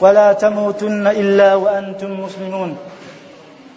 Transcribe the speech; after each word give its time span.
ولا 0.00 0.32
تموتن 0.32 1.06
إلا 1.06 1.54
وأنتم 1.54 2.20
مسلمون. 2.20 2.76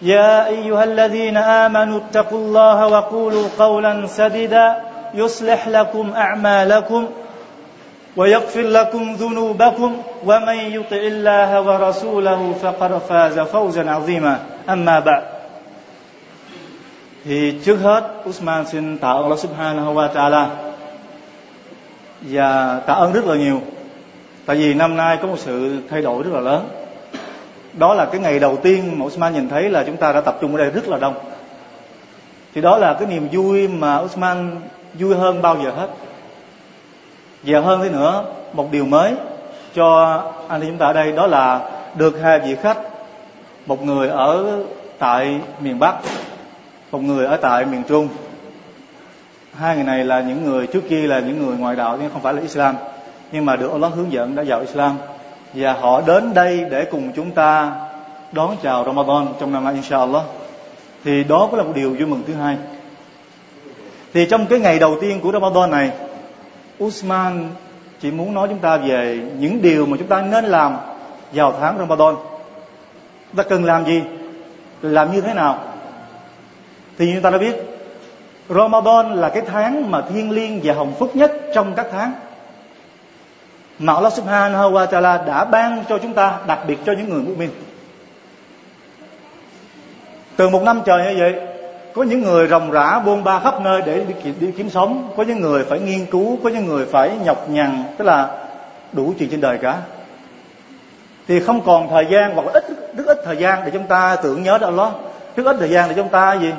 يا 0.02 0.46
أيها 0.46 0.84
الذين 0.84 1.36
آمنوا 1.36 2.00
اتقوا 2.00 2.38
الله 2.38 2.86
وقولوا 2.86 3.46
قولا 3.58 4.06
سديدا 4.06 4.76
يصلح 5.14 5.68
لكم 5.68 6.12
أعمالكم 6.16 7.08
ويغفر 8.16 8.60
لكم 8.60 9.12
ذنوبكم 9.12 9.90
ومن 10.24 10.58
يطع 10.76 10.96
الله 10.96 11.50
ورسوله 11.60 12.54
فقد 12.62 12.98
فاز 13.08 13.38
فوزا 13.38 13.90
عظيما. 13.90 14.38
أما 14.68 15.00
بعد 15.00 15.22
thì 17.24 17.52
trước 17.64 17.76
hết 17.82 18.02
Usman 18.28 18.66
xin 18.66 18.98
tạ 18.98 19.08
ơn 19.08 19.22
Allah 19.22 19.38
Subhanahu 19.38 19.94
wa 19.94 20.08
Taala 20.08 20.48
và 22.22 22.80
tạ 22.86 22.92
ơn 22.92 23.12
rất 23.12 23.24
là 23.24 23.36
nhiều 23.36 23.60
tại 24.46 24.56
vì 24.56 24.74
năm 24.74 24.96
nay 24.96 25.18
có 25.22 25.28
một 25.28 25.38
sự 25.38 25.78
thay 25.90 26.02
đổi 26.02 26.22
rất 26.22 26.30
là 26.32 26.40
lớn. 26.40 26.68
Đó 27.72 27.94
là 27.94 28.04
cái 28.04 28.20
ngày 28.20 28.38
đầu 28.38 28.56
tiên 28.56 28.98
mà 28.98 29.06
Usman 29.06 29.32
nhìn 29.32 29.48
thấy 29.48 29.70
là 29.70 29.84
chúng 29.86 29.96
ta 29.96 30.12
đã 30.12 30.20
tập 30.20 30.38
trung 30.40 30.56
ở 30.56 30.58
đây 30.58 30.70
rất 30.70 30.88
là 30.88 30.98
đông. 30.98 31.14
Thì 32.54 32.60
đó 32.60 32.78
là 32.78 32.94
cái 32.94 33.08
niềm 33.08 33.28
vui 33.32 33.68
mà 33.68 33.98
Usman 33.98 34.60
vui 34.94 35.14
hơn 35.14 35.42
bao 35.42 35.56
giờ 35.64 35.70
hết. 35.70 35.88
Và 37.42 37.60
hơn 37.60 37.80
thế 37.82 37.90
nữa, 37.90 38.24
một 38.52 38.72
điều 38.72 38.86
mới 38.86 39.12
cho 39.74 40.22
anh 40.48 40.60
em 40.60 40.70
chúng 40.70 40.78
ta 40.78 40.86
ở 40.86 40.92
đây, 40.92 41.12
đó 41.12 41.26
là 41.26 41.70
được 41.94 42.20
hai 42.22 42.38
vị 42.38 42.56
khách, 42.62 42.78
một 43.66 43.84
người 43.84 44.08
ở 44.08 44.58
tại 44.98 45.40
miền 45.60 45.78
Bắc, 45.78 45.94
một 46.90 47.02
người 47.02 47.26
ở 47.26 47.36
tại 47.36 47.64
miền 47.64 47.82
Trung. 47.88 48.08
Hai 49.54 49.74
người 49.74 49.84
này 49.84 50.04
là 50.04 50.20
những 50.20 50.44
người, 50.44 50.66
trước 50.66 50.82
kia 50.88 51.06
là 51.06 51.20
những 51.20 51.46
người 51.46 51.56
ngoại 51.56 51.76
đạo 51.76 51.98
nhưng 52.00 52.10
không 52.12 52.22
phải 52.22 52.34
là 52.34 52.40
Islam 52.40 52.74
nhưng 53.32 53.46
mà 53.46 53.56
được 53.56 53.72
Allah 53.72 53.92
hướng 53.94 54.12
dẫn 54.12 54.34
đã 54.34 54.44
vào 54.46 54.60
Islam. 54.60 54.98
Và 55.54 55.72
họ 55.72 56.00
đến 56.00 56.34
đây 56.34 56.64
để 56.70 56.84
cùng 56.84 57.12
chúng 57.16 57.30
ta 57.30 57.72
đón 58.32 58.56
chào 58.62 58.84
Ramadan 58.84 59.26
trong 59.40 59.52
năm 59.52 59.64
nay, 59.64 59.74
inshallah. 59.74 60.22
Thì 61.04 61.24
đó 61.24 61.48
cũng 61.50 61.58
là 61.58 61.64
một 61.64 61.72
điều 61.74 61.90
vui 61.90 62.06
mừng 62.06 62.22
thứ 62.26 62.34
hai. 62.34 62.56
Thì 64.14 64.26
trong 64.30 64.46
cái 64.46 64.60
ngày 64.60 64.78
đầu 64.78 64.96
tiên 65.00 65.20
của 65.20 65.32
Ramadan 65.32 65.70
này, 65.70 65.90
Usman 66.84 67.48
chỉ 68.00 68.10
muốn 68.10 68.34
nói 68.34 68.48
chúng 68.48 68.58
ta 68.58 68.76
về 68.76 69.20
những 69.38 69.62
điều 69.62 69.86
mà 69.86 69.96
chúng 69.96 70.06
ta 70.06 70.22
nên 70.22 70.44
làm 70.44 70.76
vào 71.32 71.54
tháng 71.60 71.78
Ramadan. 71.78 72.14
Ta 73.36 73.42
cần 73.42 73.64
làm 73.64 73.84
gì? 73.84 74.02
Làm 74.82 75.12
như 75.12 75.20
thế 75.20 75.34
nào? 75.34 75.58
Thì 76.98 77.10
chúng 77.12 77.22
ta 77.22 77.30
đã 77.30 77.38
biết, 77.38 77.56
Ramadan 78.48 79.14
là 79.14 79.28
cái 79.28 79.42
tháng 79.46 79.90
mà 79.90 80.02
thiêng 80.02 80.30
liêng 80.30 80.60
và 80.64 80.74
hồng 80.74 80.94
phúc 80.98 81.16
nhất 81.16 81.32
trong 81.54 81.74
các 81.74 81.86
tháng 81.92 82.12
mà 83.80 83.94
Allah 83.94 84.12
Subhanahu 84.12 84.72
wa 84.72 84.86
Taala 84.86 85.22
đã 85.26 85.44
ban 85.44 85.84
cho 85.88 85.98
chúng 85.98 86.12
ta 86.12 86.38
đặc 86.46 86.58
biệt 86.66 86.78
cho 86.86 86.92
những 86.92 87.08
người 87.08 87.22
mu'min. 87.22 87.48
Từ 90.36 90.48
một 90.48 90.62
năm 90.62 90.80
trời 90.84 91.14
như 91.14 91.20
vậy, 91.20 91.34
có 91.94 92.02
những 92.02 92.22
người 92.22 92.48
rồng 92.48 92.70
rã 92.70 92.98
buôn 92.98 93.24
ba 93.24 93.40
khắp 93.40 93.60
nơi 93.60 93.82
để 93.86 94.04
đi, 94.08 94.14
kiếm, 94.24 94.34
đi 94.40 94.52
kiếm 94.56 94.70
sống, 94.70 95.12
có 95.16 95.22
những 95.22 95.40
người 95.40 95.64
phải 95.64 95.80
nghiên 95.80 96.06
cứu, 96.06 96.38
có 96.44 96.50
những 96.50 96.66
người 96.66 96.86
phải 96.86 97.10
nhọc 97.24 97.50
nhằn, 97.50 97.84
tức 97.98 98.04
là 98.04 98.28
đủ 98.92 99.14
chuyện 99.18 99.30
trên 99.30 99.40
đời 99.40 99.58
cả. 99.58 99.76
Thì 101.28 101.40
không 101.40 101.60
còn 101.66 101.88
thời 101.88 102.06
gian 102.10 102.34
hoặc 102.34 102.46
là 102.46 102.52
ít 102.52 102.64
rất 102.96 103.06
ít 103.06 103.18
thời 103.24 103.36
gian 103.36 103.62
để 103.64 103.70
chúng 103.70 103.86
ta 103.86 104.16
tưởng 104.16 104.42
nhớ 104.42 104.58
đâu 104.58 104.76
đó 104.76 104.92
rất 105.36 105.46
ít 105.46 105.56
thời 105.58 105.70
gian 105.70 105.88
để 105.88 105.94
chúng 105.96 106.08
ta 106.08 106.34
gì 106.34 106.52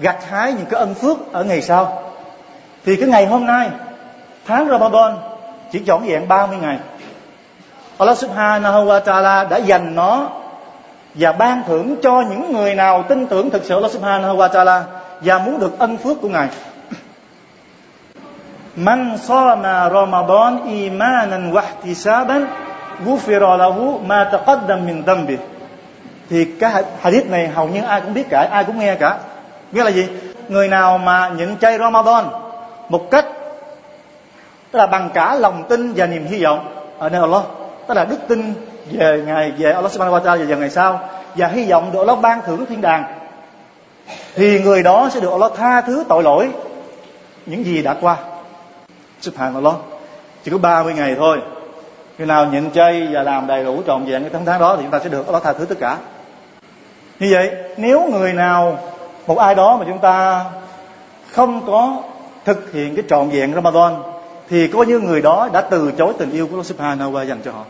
gặt 0.00 0.16
hái 0.28 0.52
những 0.52 0.66
cái 0.70 0.80
ân 0.80 0.94
phước 0.94 1.32
ở 1.32 1.44
ngày 1.44 1.62
sau. 1.62 2.02
Thì 2.84 2.96
cái 2.96 3.08
ngày 3.08 3.26
hôm 3.26 3.46
nay, 3.46 3.68
tháng 4.46 4.68
Ramadan 4.68 5.16
chỉ 5.74 5.80
trọn 5.86 6.02
vẹn 6.06 6.28
30 6.28 6.58
ngày. 6.62 6.78
Allah 7.98 8.18
subhanahu 8.18 8.84
wa 8.84 9.00
ta'ala 9.00 9.48
đã 9.48 9.56
dành 9.56 9.94
nó 9.94 10.30
và 11.14 11.32
ban 11.32 11.62
thưởng 11.66 11.96
cho 12.02 12.22
những 12.30 12.52
người 12.52 12.74
nào 12.74 13.02
tin 13.08 13.26
tưởng 13.26 13.50
thực 13.50 13.64
sự 13.64 13.74
Allah 13.74 13.90
subhanahu 13.90 14.36
wa 14.36 14.48
ta'ala 14.48 14.82
và 15.20 15.38
muốn 15.38 15.60
được 15.60 15.78
ân 15.78 15.96
phước 15.96 16.20
của 16.20 16.28
Ngài. 16.28 16.48
Man 18.76 19.18
sama 19.18 19.90
Ramadan 19.90 20.66
imanan 20.66 21.52
wa 21.52 21.62
ihtisaban, 21.62 22.46
ghufira 23.06 23.56
lahu 23.56 23.98
ma 23.98 24.28
taqaddam 24.32 24.86
min 24.86 25.02
dhanbi. 25.06 25.36
Thì 26.30 26.44
cái 26.44 26.84
hadith 27.00 27.30
này 27.30 27.48
hầu 27.48 27.68
như 27.68 27.82
ai 27.82 28.00
cũng 28.00 28.14
biết 28.14 28.26
cả, 28.30 28.48
ai 28.50 28.64
cũng 28.64 28.78
nghe 28.78 28.94
cả. 28.94 29.18
Nghĩa 29.72 29.84
là 29.84 29.90
gì? 29.90 30.06
Người 30.48 30.68
nào 30.68 30.98
mà 30.98 31.28
nhịn 31.28 31.56
chay 31.58 31.78
Ramadan 31.78 32.24
một 32.88 33.10
cách 33.10 33.24
tức 34.74 34.78
là 34.78 34.86
bằng 34.86 35.10
cả 35.14 35.34
lòng 35.34 35.64
tin 35.68 35.92
và 35.96 36.06
niềm 36.06 36.26
hy 36.26 36.44
vọng 36.44 36.74
ở 36.98 37.08
nơi 37.08 37.20
Allah. 37.20 37.42
Tức 37.86 37.94
là 37.94 38.04
đức 38.04 38.16
tin 38.28 38.54
về 38.90 39.22
ngày 39.26 39.52
về 39.58 39.72
Allah 39.72 39.92
Subhanahu 39.92 40.16
wa 40.16 40.20
Taala 40.20 40.44
và 40.44 40.48
về 40.48 40.56
ngày 40.56 40.70
sau 40.70 41.00
và 41.34 41.46
hy 41.46 41.70
vọng 41.70 41.90
được 41.92 41.98
Allah 41.98 42.20
ban 42.20 42.40
thưởng 42.46 42.66
thiên 42.66 42.80
đàng. 42.80 43.04
Thì 44.34 44.60
người 44.60 44.82
đó 44.82 45.08
sẽ 45.12 45.20
được 45.20 45.30
Allah 45.30 45.52
tha 45.56 45.80
thứ 45.80 46.04
tội 46.08 46.22
lỗi 46.22 46.50
những 47.46 47.64
gì 47.64 47.82
đã 47.82 47.96
qua. 48.00 48.16
Subhanallah. 49.20 49.74
Chỉ 50.44 50.50
có 50.50 50.58
30 50.58 50.94
ngày 50.94 51.14
thôi. 51.18 51.38
Khi 52.18 52.24
nào 52.24 52.46
nhịn 52.46 52.70
chay 52.70 53.08
và 53.12 53.22
làm 53.22 53.46
đầy 53.46 53.64
đủ 53.64 53.82
trọn 53.86 54.04
vẹn 54.04 54.22
cái 54.22 54.30
tháng 54.32 54.44
tháng 54.44 54.60
đó 54.60 54.76
thì 54.76 54.82
chúng 54.82 54.90
ta 54.90 54.98
sẽ 54.98 55.08
được 55.08 55.26
Allah 55.26 55.42
tha 55.42 55.52
thứ 55.52 55.64
tất 55.64 55.76
cả. 55.80 55.96
Như 57.20 57.28
vậy, 57.32 57.50
nếu 57.76 58.08
người 58.12 58.32
nào, 58.32 58.78
một 59.26 59.38
ai 59.38 59.54
đó 59.54 59.76
mà 59.76 59.84
chúng 59.88 59.98
ta 59.98 60.44
không 61.32 61.66
có 61.66 61.96
thực 62.44 62.72
hiện 62.72 62.96
cái 62.96 63.04
trọn 63.08 63.28
vẹn 63.28 63.54
Ramadan 63.54 64.13
thì 64.48 64.68
có 64.68 64.82
như 64.82 64.98
người 64.98 65.22
đó 65.22 65.48
đã 65.52 65.60
từ 65.60 65.92
chối 65.98 66.12
tình 66.18 66.30
yêu 66.30 66.46
của 66.46 66.52
Allah 66.52 66.66
Subhanahu 66.66 67.12
wa 67.12 67.24
dành 67.24 67.40
cho 67.44 67.52
họ. 67.52 67.64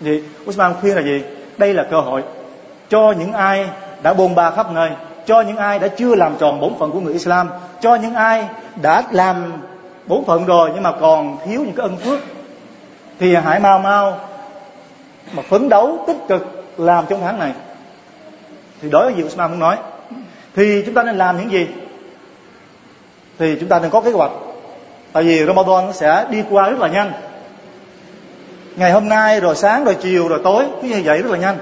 Vậy 0.00 0.22
Usman 0.48 0.74
khuyên 0.80 0.96
là 0.96 1.02
gì? 1.02 1.22
Đây 1.58 1.74
là 1.74 1.86
cơ 1.90 2.00
hội 2.00 2.22
cho 2.88 3.14
những 3.18 3.32
ai 3.32 3.68
đã 4.02 4.14
bôn 4.14 4.34
ba 4.34 4.50
khắp 4.50 4.72
nơi, 4.72 4.90
cho 5.26 5.40
những 5.40 5.56
ai 5.56 5.78
đã 5.78 5.88
chưa 5.88 6.14
làm 6.14 6.36
tròn 6.38 6.60
bổn 6.60 6.72
phận 6.78 6.90
của 6.90 7.00
người 7.00 7.12
Islam, 7.12 7.48
cho 7.80 7.94
những 7.94 8.14
ai 8.14 8.48
đã 8.82 9.02
làm 9.10 9.52
bổn 10.06 10.24
phận 10.24 10.46
rồi 10.46 10.70
nhưng 10.74 10.82
mà 10.82 10.92
còn 11.00 11.36
thiếu 11.44 11.60
những 11.64 11.74
cái 11.74 11.86
ân 11.86 11.96
phước 11.96 12.18
thì 13.18 13.34
hãy 13.34 13.60
mau 13.60 13.78
mau 13.78 14.18
mà 15.32 15.42
phấn 15.42 15.68
đấu 15.68 16.04
tích 16.06 16.16
cực 16.28 16.64
làm 16.76 17.04
trong 17.08 17.20
tháng 17.20 17.38
này. 17.38 17.52
Thì 18.82 18.90
đối 18.90 19.04
với 19.04 19.14
gì 19.14 19.22
Usman 19.22 19.50
muốn 19.50 19.58
nói 19.58 19.76
thì 20.56 20.82
chúng 20.86 20.94
ta 20.94 21.02
nên 21.02 21.18
làm 21.18 21.38
những 21.38 21.50
gì? 21.50 21.66
Thì 23.38 23.56
chúng 23.60 23.68
ta 23.68 23.78
nên 23.78 23.90
có 23.90 24.00
kế 24.00 24.10
hoạch 24.10 24.30
tại 25.18 25.24
vì 25.24 25.46
Ramadan 25.46 25.86
nó 25.86 25.92
sẽ 25.92 26.26
đi 26.30 26.42
qua 26.50 26.68
rất 26.68 26.78
là 26.78 26.88
nhanh. 26.88 27.12
Ngày 28.76 28.92
hôm 28.92 29.08
nay 29.08 29.40
rồi 29.40 29.56
sáng 29.56 29.84
rồi 29.84 29.96
chiều 30.00 30.28
rồi 30.28 30.40
tối 30.44 30.64
cứ 30.82 30.88
như 30.88 31.02
vậy 31.04 31.22
rất 31.22 31.30
là 31.30 31.38
nhanh. 31.38 31.56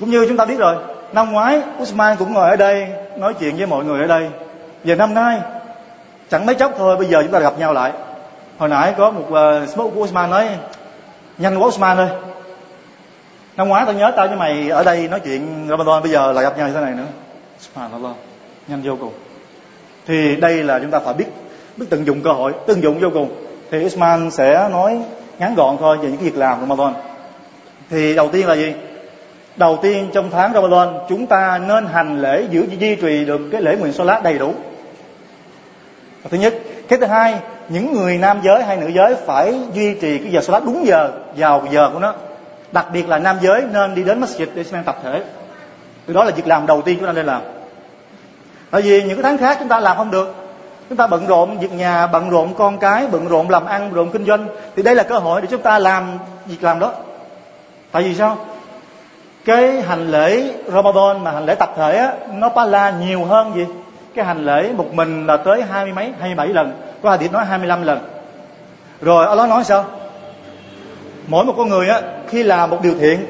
Cũng 0.00 0.10
như 0.10 0.26
chúng 0.28 0.36
ta 0.36 0.44
biết 0.44 0.58
rồi 0.58 0.76
năm 1.12 1.32
ngoái 1.32 1.60
Usman 1.82 2.16
cũng 2.16 2.32
ngồi 2.32 2.50
ở 2.50 2.56
đây 2.56 2.88
nói 3.16 3.34
chuyện 3.40 3.56
với 3.56 3.66
mọi 3.66 3.84
người 3.84 4.00
ở 4.00 4.06
đây. 4.06 4.30
Về 4.84 4.94
năm 4.94 5.14
nay 5.14 5.40
chẳng 6.30 6.46
mấy 6.46 6.54
chốc 6.54 6.72
thôi 6.78 6.96
bây 6.96 7.06
giờ 7.06 7.22
chúng 7.22 7.32
ta 7.32 7.38
gặp 7.38 7.58
nhau 7.58 7.72
lại. 7.72 7.92
Hồi 8.58 8.68
nãy 8.68 8.94
có 8.98 9.10
một 9.10 9.26
ờ, 9.30 9.62
uh, 9.62 9.68
smoke 9.68 9.94
của 9.94 10.00
Usman 10.00 10.30
nói 10.30 10.48
nhanh 11.38 11.62
quá 11.62 11.68
Usman 11.68 11.96
ơi. 11.96 12.08
Năm 13.56 13.68
ngoái 13.68 13.84
tao 13.86 13.94
nhớ 13.94 14.12
tao 14.16 14.26
với 14.28 14.36
mày 14.36 14.68
ở 14.68 14.84
đây 14.84 15.08
nói 15.08 15.20
chuyện 15.20 15.66
Ramadan 15.68 16.02
bây 16.02 16.12
giờ 16.12 16.32
lại 16.32 16.44
gặp 16.44 16.58
nhau 16.58 16.68
như 16.68 16.74
thế 16.74 16.80
này 16.80 16.92
nữa. 16.92 17.06
Subhanallah 17.58 18.12
nhanh 18.68 18.82
vô 18.84 18.96
cùng. 19.00 19.12
Thì 20.06 20.36
đây 20.36 20.64
là 20.64 20.78
chúng 20.78 20.90
ta 20.90 20.98
phải 20.98 21.14
biết 21.14 21.26
Đức 21.76 21.86
tận 21.90 22.06
dụng 22.06 22.20
cơ 22.22 22.32
hội, 22.32 22.52
tận 22.66 22.82
dụng 22.82 23.00
vô 23.00 23.08
cùng. 23.14 23.28
Thì 23.70 23.80
Isman 23.80 24.30
sẽ 24.30 24.68
nói 24.72 24.98
ngắn 25.38 25.54
gọn 25.54 25.76
thôi 25.80 25.98
về 25.98 26.08
những 26.08 26.16
cái 26.16 26.24
việc 26.24 26.36
làm 26.36 26.60
của 26.60 26.66
Ramadan 26.66 26.94
thì 27.90 28.14
đầu 28.14 28.28
tiên 28.32 28.46
là 28.46 28.54
gì? 28.54 28.74
Đầu 29.56 29.78
tiên, 29.82 30.08
trong 30.12 30.30
tháng 30.30 30.52
Ramadan, 30.52 30.88
chúng 31.08 31.26
ta 31.26 31.58
nên 31.68 31.86
hành 31.86 32.22
lễ 32.22 32.46
giữ, 32.50 32.66
duy 32.80 32.96
trì 32.96 33.24
được 33.24 33.40
cái 33.52 33.62
lễ 33.62 33.76
nguyện 33.76 33.92
Salat 33.92 34.22
đầy 34.22 34.38
đủ. 34.38 34.54
Thứ 36.30 36.38
nhất, 36.38 36.54
cái 36.88 36.98
thứ 36.98 37.06
hai, 37.06 37.34
những 37.68 37.92
người 37.92 38.18
nam 38.18 38.40
giới 38.44 38.62
hay 38.62 38.76
nữ 38.76 38.88
giới 38.88 39.14
phải 39.26 39.60
duy 39.74 39.94
trì 39.94 40.18
cái 40.18 40.32
giờ 40.32 40.40
Salat 40.40 40.64
đúng 40.64 40.86
giờ, 40.86 41.10
vào 41.36 41.68
giờ 41.70 41.90
của 41.92 41.98
nó. 41.98 42.14
Đặc 42.72 42.86
biệt 42.92 43.08
là 43.08 43.18
nam 43.18 43.36
giới 43.42 43.62
nên 43.72 43.94
đi 43.94 44.02
đến 44.02 44.20
masjid 44.20 44.46
để 44.54 44.64
xem 44.64 44.84
tập 44.84 44.98
thể. 45.04 45.22
Từ 46.06 46.14
đó 46.14 46.24
là 46.24 46.30
việc 46.30 46.46
làm 46.46 46.66
đầu 46.66 46.82
tiên 46.82 46.96
chúng 46.98 47.06
ta 47.06 47.12
nên 47.12 47.26
làm. 47.26 47.42
Tại 48.70 48.82
vì 48.82 49.02
những 49.02 49.16
cái 49.16 49.22
tháng 49.22 49.38
khác 49.38 49.56
chúng 49.60 49.68
ta 49.68 49.80
làm 49.80 49.96
không 49.96 50.10
được 50.10 50.41
chúng 50.92 50.96
ta 50.96 51.06
bận 51.06 51.26
rộn 51.26 51.58
việc 51.58 51.72
nhà, 51.72 52.06
bận 52.06 52.30
rộn 52.30 52.54
con 52.54 52.78
cái, 52.78 53.06
bận 53.12 53.28
rộn 53.28 53.50
làm 53.50 53.66
ăn, 53.66 53.80
bận 53.84 53.94
rộn 53.94 54.10
kinh 54.10 54.24
doanh. 54.24 54.46
Thì 54.76 54.82
đây 54.82 54.94
là 54.94 55.02
cơ 55.02 55.18
hội 55.18 55.40
để 55.40 55.48
chúng 55.50 55.62
ta 55.62 55.78
làm 55.78 56.18
việc 56.46 56.64
làm 56.64 56.78
đó. 56.78 56.92
Tại 57.92 58.02
vì 58.02 58.14
sao? 58.14 58.36
Cái 59.44 59.82
hành 59.82 60.10
lễ 60.10 60.50
Ramadan 60.66 61.24
mà 61.24 61.30
hành 61.30 61.46
lễ 61.46 61.54
tập 61.54 61.72
thể 61.76 61.96
á, 61.96 62.12
nó 62.32 62.48
pala 62.48 62.90
nhiều 62.90 63.24
hơn 63.24 63.52
gì? 63.54 63.66
Cái 64.14 64.24
hành 64.24 64.46
lễ 64.46 64.72
một 64.72 64.94
mình 64.94 65.26
là 65.26 65.36
tới 65.36 65.62
hai 65.62 65.84
mươi 65.84 65.92
mấy, 65.94 66.12
hai 66.20 66.28
mươi 66.28 66.34
bảy 66.34 66.48
lần, 66.48 66.72
có 67.02 67.10
hadith 67.10 67.32
nói 67.32 67.44
25 67.44 67.82
lần. 67.82 67.98
Rồi 69.00 69.26
Allah 69.26 69.48
nói 69.48 69.64
sao? 69.64 69.84
Mỗi 71.26 71.44
một 71.44 71.54
con 71.56 71.68
người 71.68 71.88
á, 71.88 72.00
khi 72.28 72.42
làm 72.42 72.70
một 72.70 72.82
điều 72.82 72.94
thiện, 73.00 73.26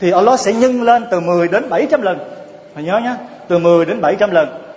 thì 0.00 0.10
Allah 0.10 0.40
sẽ 0.40 0.52
nhân 0.52 0.82
lên 0.82 1.06
từ 1.10 1.20
10 1.20 1.48
đến 1.48 1.68
700 1.70 2.02
lần. 2.02 2.18
Phải 2.74 2.84
nhớ 2.84 3.00
nhé 3.04 3.14
từ 3.48 3.58
10 3.58 3.84
đến 3.84 4.00
700 4.00 4.30
lần 4.30 4.67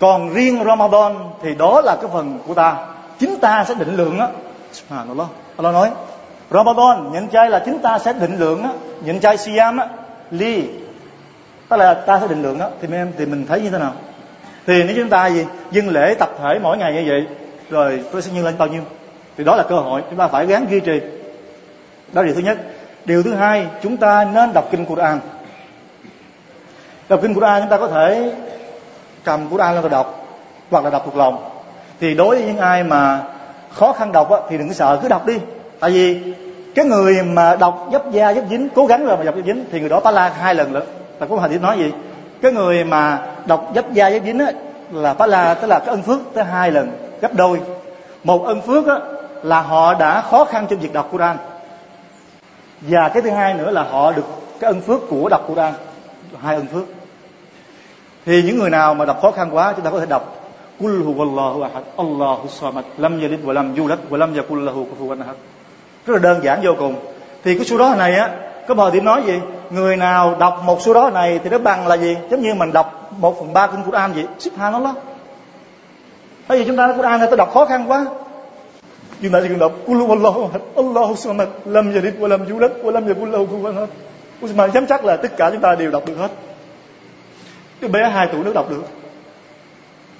còn 0.00 0.34
riêng 0.34 0.64
Ramadan 0.64 1.14
thì 1.42 1.54
đó 1.54 1.80
là 1.84 1.96
cái 2.00 2.10
phần 2.12 2.38
của 2.46 2.54
ta. 2.54 2.76
Chính 3.18 3.36
ta 3.40 3.64
sẽ 3.64 3.74
định 3.74 3.96
lượng 3.96 4.18
á. 4.18 4.28
Subhanallah. 4.72 5.26
Allah 5.56 5.74
nói, 5.74 5.90
Ramadan 6.50 7.12
nhịn 7.12 7.28
chay 7.28 7.50
là 7.50 7.58
chính 7.58 7.78
ta 7.78 7.98
sẽ 7.98 8.12
định 8.12 8.38
lượng 8.38 8.62
á. 8.62 8.70
Nhịn 9.04 9.20
chay 9.20 9.36
Siam 9.36 9.76
á 9.78 9.88
li 10.30 10.68
tức 11.68 11.76
là 11.76 11.94
ta 11.94 12.20
sẽ 12.20 12.28
định 12.28 12.42
lượng 12.42 12.60
á. 12.60 12.68
thì 12.80 12.88
em, 12.92 13.12
thì 13.18 13.26
mình 13.26 13.46
thấy 13.46 13.60
như 13.60 13.70
thế 13.70 13.78
nào? 13.78 13.92
Thì 14.66 14.84
nếu 14.84 14.96
chúng 14.96 15.08
ta 15.08 15.26
gì? 15.26 15.44
Dân 15.70 15.88
lễ 15.88 16.14
tập 16.14 16.30
thể 16.38 16.58
mỗi 16.62 16.78
ngày 16.78 16.92
như 16.94 17.04
vậy, 17.08 17.26
rồi 17.70 18.04
tôi 18.12 18.22
sẽ 18.22 18.32
nhân 18.32 18.44
lên 18.44 18.58
bao 18.58 18.68
nhiêu? 18.68 18.82
Thì 19.36 19.44
đó 19.44 19.56
là 19.56 19.62
cơ 19.62 19.76
hội 19.76 20.02
chúng 20.10 20.18
ta 20.18 20.28
phải 20.28 20.46
gắng 20.46 20.66
duy 20.70 20.80
trì. 20.80 21.00
Đó 22.12 22.22
là 22.22 22.26
điều 22.26 22.34
thứ 22.34 22.40
nhất. 22.40 22.58
Điều 23.04 23.22
thứ 23.22 23.34
hai, 23.34 23.66
chúng 23.82 23.96
ta 23.96 24.24
nên 24.34 24.52
đọc 24.52 24.68
kinh 24.70 24.86
Quran. 24.86 25.20
Đọc 27.08 27.20
kinh 27.22 27.34
Quran 27.34 27.62
chúng 27.62 27.70
ta 27.70 27.78
có 27.78 27.88
thể 27.88 28.32
cầm 29.28 29.48
Quran 29.48 29.74
lên 29.74 29.82
và 29.82 29.88
đọc 29.88 30.26
hoặc 30.70 30.84
là 30.84 30.90
đọc 30.90 31.02
thuộc 31.04 31.16
lòng. 31.16 31.48
Thì 32.00 32.14
đối 32.14 32.36
với 32.36 32.44
những 32.46 32.58
ai 32.58 32.84
mà 32.84 33.20
khó 33.72 33.92
khăn 33.92 34.12
đọc 34.12 34.30
á, 34.30 34.38
thì 34.48 34.58
đừng 34.58 34.74
sợ 34.74 34.98
cứ 35.02 35.08
đọc 35.08 35.26
đi. 35.26 35.38
Tại 35.80 35.90
vì 35.90 36.34
cái 36.74 36.84
người 36.84 37.22
mà 37.22 37.56
đọc 37.56 37.88
dấp 37.92 38.10
da 38.10 38.34
dấp 38.34 38.44
dính 38.50 38.68
cố 38.74 38.86
gắng 38.86 39.06
rồi 39.06 39.16
mà 39.16 39.24
đọc 39.24 39.34
dấp 39.34 39.44
dính 39.44 39.64
thì 39.72 39.80
người 39.80 39.88
đó 39.88 40.00
phá 40.00 40.10
la 40.10 40.28
hai 40.28 40.54
lần 40.54 40.72
nữa 40.72 40.82
là 41.20 41.26
có 41.26 41.38
hành 41.38 41.62
nói 41.62 41.78
gì? 41.78 41.92
Cái 42.42 42.52
người 42.52 42.84
mà 42.84 43.18
đọc 43.46 43.72
dấp 43.74 43.92
da 43.92 44.10
dấp 44.10 44.22
dính 44.24 44.38
á, 44.38 44.52
là 44.92 45.14
phá 45.14 45.26
la 45.26 45.54
tức 45.54 45.66
là 45.66 45.78
cái 45.78 45.88
ân 45.88 46.02
phước 46.02 46.20
tới 46.34 46.44
hai 46.44 46.70
lần 46.70 46.92
gấp 47.20 47.34
đôi. 47.34 47.60
Một 48.24 48.44
ân 48.44 48.60
phước 48.60 48.86
á, 48.86 48.96
là 49.42 49.60
họ 49.60 49.94
đã 49.94 50.20
khó 50.20 50.44
khăn 50.44 50.66
trong 50.70 50.78
việc 50.78 50.92
đọc 50.92 51.08
Quran. 51.12 51.36
Và 52.80 53.08
cái 53.08 53.22
thứ 53.22 53.30
hai 53.30 53.54
nữa 53.54 53.70
là 53.70 53.82
họ 53.82 54.12
được 54.12 54.24
cái 54.60 54.68
ân 54.70 54.80
phước 54.80 55.00
của 55.10 55.28
đọc 55.28 55.44
Quran 55.48 55.72
hai 56.42 56.54
ân 56.54 56.66
phước 56.66 56.97
thì 58.28 58.42
những 58.42 58.58
người 58.58 58.70
nào 58.70 58.94
mà 58.94 59.04
đọc 59.04 59.18
khó 59.22 59.30
khăn 59.30 59.48
quá, 59.52 59.72
chúng 59.76 59.84
ta 59.84 59.90
có 59.90 60.00
thể 60.00 60.06
đọc 60.06 60.34
Kul 60.80 61.02
huwallahu 61.02 61.62
ahad, 61.62 61.82
Allahu 61.96 62.48
samad, 62.48 62.84
lam 62.98 63.20
yalid 63.20 63.40
wa 63.44 63.52
lam 63.52 63.76
yulad 63.76 63.98
wa 64.10 64.16
lam 64.16 64.34
yakul 64.34 64.64
lahu 64.64 64.86
kufuwan 64.86 65.20
ahad. 65.20 65.36
Rất 66.06 66.14
là 66.14 66.18
đơn 66.18 66.44
giản 66.44 66.60
vô 66.62 66.70
cùng. 66.78 66.96
Thì 67.44 67.54
cái 67.54 67.64
số 67.64 67.78
đó 67.78 67.94
này 67.98 68.14
á, 68.14 68.30
có 68.68 68.74
bờ 68.74 68.90
điểm 68.90 69.04
nói 69.04 69.22
gì? 69.26 69.40
Người 69.70 69.96
nào 69.96 70.36
đọc 70.40 70.62
một 70.64 70.82
số 70.82 70.94
đó 70.94 71.10
này 71.10 71.40
thì 71.44 71.50
nó 71.50 71.58
bằng 71.58 71.86
là 71.86 71.96
gì? 71.96 72.16
Giống 72.30 72.42
như 72.42 72.54
mình 72.54 72.72
đọc 72.72 73.12
một 73.18 73.38
phần 73.38 73.52
ba 73.52 73.66
kinh 73.66 73.82
Quran 73.82 74.12
vậy. 74.12 74.24
Subhanallah. 74.38 74.94
Bởi 76.48 76.58
vì 76.58 76.64
chúng 76.64 76.76
ta 76.76 76.86
nói 76.86 76.96
Quran 76.96 77.18
này 77.18 77.28
tôi 77.28 77.36
đọc 77.36 77.50
khó 77.54 77.64
khăn 77.64 77.90
quá. 77.90 78.06
Chúng 79.22 79.32
ta 79.32 79.40
chỉ 79.42 79.48
cần 79.48 79.58
đọc, 79.58 79.72
Qul 79.86 79.96
huwallahu 79.96 80.48
ahad, 80.48 80.62
Allahu 80.76 81.14
samad, 81.14 81.48
lam 81.64 81.94
yalid 81.94 82.14
wa 82.20 82.28
lam 82.28 82.48
yulad 82.48 82.70
wa 82.82 82.90
lam 82.90 83.08
yakul 83.08 83.30
lahu 83.30 83.46
kufuwan 83.46 83.74
ahad. 83.74 83.88
Usman 84.44 84.70
dám 84.72 84.86
chắc 84.86 85.04
là 85.04 85.16
tất 85.16 85.36
cả 85.36 85.50
chúng 85.50 85.60
ta 85.60 85.74
đều 85.74 85.90
đọc 85.90 86.02
được 86.06 86.14
hết 86.18 86.30
cái 87.80 87.90
bé 87.90 88.08
hai 88.08 88.28
tuổi 88.32 88.44
nó 88.44 88.52
đọc 88.52 88.70
được. 88.70 88.82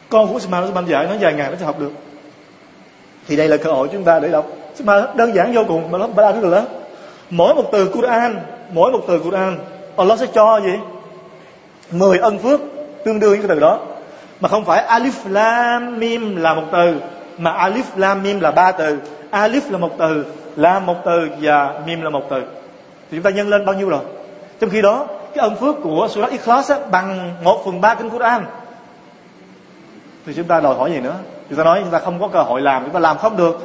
Con 0.09 0.29
của 0.29 0.35
Usman 0.35 0.65
Usman 0.65 0.87
dạy 0.87 1.07
nó 1.07 1.15
vài 1.21 1.35
ngày 1.35 1.51
nó 1.51 1.57
sẽ 1.57 1.65
học 1.65 1.81
được. 1.81 1.91
Thì 3.27 3.37
đây 3.37 3.49
là 3.49 3.57
cơ 3.57 3.73
hội 3.73 3.89
chúng 3.93 4.05
ta 4.05 4.21
để 4.21 4.29
đọc. 4.29 4.47
Mà 4.85 5.07
đơn 5.15 5.35
giản 5.35 5.53
vô 5.53 5.63
cùng, 5.69 5.91
mà 5.91 5.99
nó 5.99 6.07
ba 6.07 6.33
rất 6.33 6.41
là 6.43 6.49
lớn. 6.49 6.65
Mỗi 7.31 7.55
một 7.55 7.65
từ 7.73 7.89
Quran, 7.89 8.41
mỗi 8.73 8.93
một 8.93 9.01
từ 9.09 9.21
Quran, 9.21 9.59
Allah 9.97 10.19
sẽ 10.19 10.27
cho 10.35 10.61
gì? 10.61 10.73
Mười 11.93 12.19
ân 12.19 12.39
phước 12.39 12.61
tương 13.05 13.21
đương 13.21 13.31
với 13.31 13.39
cái 13.39 13.49
từ 13.49 13.61
đó. 13.61 13.81
Mà 14.41 14.49
không 14.49 14.65
phải 14.65 14.85
alif 14.89 15.31
lam 15.31 15.99
mim 15.99 16.37
là 16.37 16.55
một 16.55 16.65
từ, 16.73 16.95
mà 17.39 17.53
alif 17.53 17.83
lam 17.97 18.23
mim 18.23 18.41
là 18.41 18.51
ba 18.51 18.73
từ. 18.73 18.99
Alif 19.31 19.61
là 19.71 19.79
một 19.79 19.91
từ, 19.99 20.25
lam 20.57 20.87
một 20.87 20.97
từ 21.05 21.29
và 21.41 21.81
mim 21.87 22.03
là 22.03 22.11
một 22.11 22.23
từ. 22.31 22.41
Thì 23.11 23.17
chúng 23.17 23.23
ta 23.23 23.31
nhân 23.31 23.49
lên 23.49 23.65
bao 23.65 23.75
nhiêu 23.75 23.89
rồi? 23.89 24.01
Trong 24.61 24.71
khi 24.71 24.83
đó 24.83 25.07
cái 25.39 25.49
ân 25.49 25.57
phước 25.57 25.77
của 25.83 26.09
surah 26.11 26.31
ikhlas 26.31 26.71
á, 26.71 26.79
bằng 26.91 27.35
một 27.45 27.63
phần 27.65 27.81
ba 27.81 27.95
kinh 27.95 28.11
Quran. 28.11 28.45
Thì 30.27 30.33
chúng 30.35 30.47
ta 30.47 30.61
đòi 30.61 30.75
hỏi 30.75 30.93
gì 30.93 31.01
nữa? 31.01 31.15
Chúng 31.49 31.59
ta 31.59 31.65
nói 31.65 31.81
chúng 31.83 31.91
ta 31.91 31.99
không 31.99 32.21
có 32.21 32.29
cơ 32.29 32.43
hội 32.43 32.61
làm 32.61 32.85
chúng 32.85 32.95
ta 32.95 33.01
làm 33.01 33.19
không 33.19 33.37
được 33.37 33.59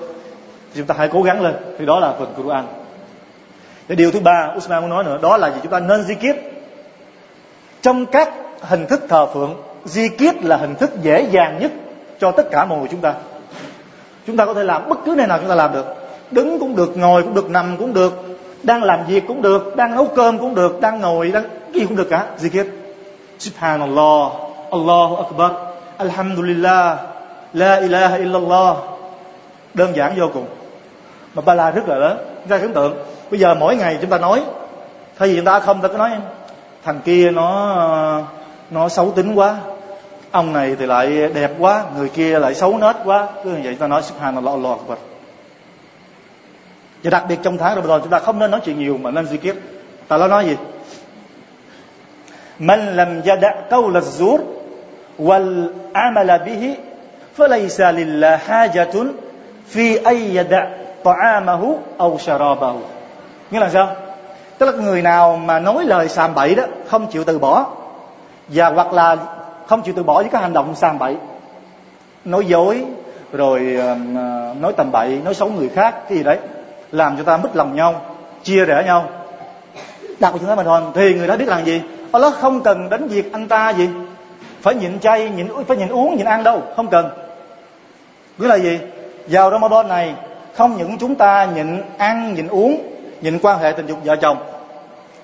thì 0.73 0.77
chúng 0.77 0.87
ta 0.87 0.95
hãy 0.97 1.09
cố 1.11 1.21
gắng 1.21 1.41
lên. 1.41 1.55
Thì 1.79 1.85
đó 1.85 1.99
là 1.99 2.13
phần 2.19 2.33
Quran. 2.37 2.65
Cái 3.87 3.95
điều 3.95 4.11
thứ 4.11 4.19
ba 4.19 4.53
Usman 4.57 4.81
muốn 4.81 4.89
nói 4.89 5.03
nữa 5.03 5.17
đó 5.21 5.37
là 5.37 5.49
gì? 5.49 5.55
Chúng 5.63 5.71
ta 5.71 5.79
nên 5.79 6.03
di 6.03 6.15
kiếp. 6.15 6.35
Trong 7.81 8.05
các 8.05 8.33
hình 8.61 8.85
thức 8.87 9.01
thờ 9.09 9.25
phượng 9.25 9.55
di 9.85 10.09
kiếp 10.09 10.43
là 10.43 10.57
hình 10.57 10.75
thức 10.75 10.91
dễ 11.01 11.27
dàng 11.31 11.59
nhất 11.59 11.71
cho 12.19 12.31
tất 12.31 12.51
cả 12.51 12.65
mọi 12.65 12.79
người 12.79 12.87
chúng 12.91 13.01
ta. 13.01 13.13
Chúng 14.27 14.37
ta 14.37 14.45
có 14.45 14.53
thể 14.53 14.63
làm 14.63 14.89
bất 14.89 14.99
cứ 15.05 15.15
nơi 15.17 15.27
nào 15.27 15.39
chúng 15.39 15.49
ta 15.49 15.55
làm 15.55 15.73
được. 15.73 15.85
Đứng 16.31 16.59
cũng 16.59 16.75
được 16.75 16.97
ngồi 16.97 17.23
cũng 17.23 17.33
được 17.33 17.49
nằm 17.49 17.77
cũng 17.77 17.93
được 17.93 18.32
đang 18.63 18.83
làm 18.83 19.05
việc 19.07 19.23
cũng 19.27 19.41
được, 19.41 19.75
đang 19.75 19.95
nấu 19.95 20.05
cơm 20.15 20.39
cũng 20.39 20.55
được, 20.55 20.81
đang 20.81 21.01
ngồi, 21.01 21.31
đang 21.31 21.43
gì 21.73 21.85
cũng 21.85 21.95
được 21.95 22.07
cả 22.09 22.25
zikir 22.39 22.65
subhanallah, 23.39 24.31
Allahu 24.71 25.15
akbar, 25.15 25.51
alhamdulillah, 25.97 26.99
la 27.53 27.75
ilaha 27.75 28.15
illallah. 28.15 28.77
Đơn 29.73 29.95
giản 29.95 30.13
vô 30.17 30.25
cùng. 30.33 30.45
Mà 31.33 31.41
ba 31.45 31.53
la 31.53 31.71
rất 31.71 31.89
là 31.89 31.95
lớn, 31.95 32.17
chúng 32.41 32.49
ta 32.49 32.57
tưởng 32.57 32.73
tượng. 32.73 32.93
Bây 33.31 33.39
giờ 33.39 33.55
mỗi 33.55 33.75
ngày 33.75 33.97
chúng 34.01 34.09
ta 34.09 34.17
nói, 34.17 34.43
thay 35.19 35.29
vì 35.29 35.35
chúng 35.35 35.45
ta 35.45 35.59
không, 35.59 35.81
ta 35.81 35.87
cứ 35.87 35.97
nói, 35.97 36.11
thằng 36.83 36.99
kia 37.05 37.31
nó 37.31 38.21
nó 38.69 38.89
xấu 38.89 39.11
tính 39.11 39.35
quá, 39.35 39.55
ông 40.31 40.53
này 40.53 40.75
thì 40.79 40.85
lại 40.85 41.29
đẹp 41.33 41.51
quá, 41.59 41.83
người 41.97 42.09
kia 42.09 42.39
lại 42.39 42.55
xấu 42.55 42.77
nết 42.77 42.95
quá. 43.05 43.27
Cứ 43.43 43.49
như 43.49 43.59
vậy 43.63 43.77
ta 43.79 43.87
nói, 43.87 44.01
subhanallah 44.03 44.53
Allah 44.53 44.71
akbar 44.71 44.97
và 47.02 47.10
đặc 47.10 47.24
biệt 47.28 47.38
trong 47.42 47.58
tháng 47.58 47.74
Ramadan 47.74 48.00
chúng 48.00 48.10
ta 48.10 48.18
không 48.18 48.38
nên 48.38 48.50
nói 48.50 48.60
chuyện 48.64 48.78
nhiều 48.78 48.98
mà 48.98 49.10
nên 49.10 49.24
zikir 49.24 49.54
ta 50.08 50.16
nó 50.16 50.28
nói 50.28 50.44
gì 50.44 50.56
من 52.60 52.80
لم 52.96 53.22
يدع 53.24 53.52
قول 53.70 53.96
الزور 53.96 54.40
والعمل 55.18 56.30
به 56.46 56.76
فليس 57.36 57.80
لله 57.80 58.36
حاجة 58.36 58.94
في 59.72 59.86
أن 60.10 60.16
يدع 60.36 60.64
ta'amahu 61.04 61.78
aw 61.98 62.18
sharabahu 62.18 62.80
nghĩa 63.50 63.60
là 63.60 63.68
sao 63.68 63.96
tức 64.58 64.66
là 64.66 64.72
người 64.72 65.02
nào 65.02 65.36
mà 65.36 65.58
nói 65.58 65.84
lời 65.84 66.08
sàm 66.08 66.34
bậy 66.34 66.54
đó 66.54 66.62
không 66.86 67.06
chịu 67.06 67.24
từ 67.24 67.38
bỏ 67.38 67.66
và 68.48 68.68
hoặc 68.70 68.92
là 68.92 69.16
không 69.66 69.82
chịu 69.82 69.94
từ 69.96 70.02
bỏ 70.02 70.14
với 70.14 70.28
các 70.32 70.42
hành 70.42 70.52
động 70.52 70.74
sàm 70.74 70.98
bậy 70.98 71.16
nói 72.24 72.46
dối 72.46 72.84
rồi 73.32 73.76
uh, 73.78 74.56
nói 74.60 74.72
tầm 74.76 74.90
bậy 74.92 75.20
nói 75.24 75.34
xấu 75.34 75.48
người 75.48 75.68
khác 75.68 75.94
cái 76.08 76.18
gì 76.18 76.24
đấy 76.24 76.38
làm 76.93 77.17
cho 77.17 77.23
ta 77.23 77.37
mất 77.37 77.49
lòng 77.53 77.75
nhau, 77.75 78.01
chia 78.43 78.65
rẽ 78.65 78.83
nhau. 78.85 79.09
Đặc 80.19 80.33
của 80.33 80.39
chúng 80.39 80.49
ta 80.49 80.55
mà 80.55 80.63
thôi, 80.63 80.81
thì 80.95 81.13
người 81.13 81.27
đó 81.27 81.37
biết 81.37 81.47
làm 81.47 81.65
gì? 81.65 81.81
Allah 82.11 82.33
không 82.33 82.61
cần 82.61 82.89
đánh 82.89 83.07
việc 83.07 83.33
anh 83.33 83.47
ta 83.47 83.69
gì. 83.69 83.89
Phải 84.61 84.75
nhịn 84.75 84.99
chay, 84.99 85.29
nhịn 85.29 85.47
phải 85.67 85.77
nhịn 85.77 85.89
uống, 85.89 86.15
nhịn 86.15 86.25
ăn 86.25 86.43
đâu, 86.43 86.61
không 86.75 86.87
cần. 86.87 87.09
Nghĩa 88.37 88.47
là 88.47 88.55
gì? 88.55 88.79
Vào 89.27 89.51
Ramadan 89.51 89.87
này, 89.87 90.13
không 90.55 90.77
những 90.77 90.97
chúng 90.97 91.15
ta 91.15 91.47
nhịn 91.55 91.81
ăn, 91.97 92.33
nhịn 92.33 92.47
uống, 92.47 92.77
nhịn 93.21 93.39
quan 93.39 93.59
hệ 93.59 93.71
tình 93.71 93.87
dục 93.87 93.97
vợ 94.03 94.15
chồng, 94.15 94.37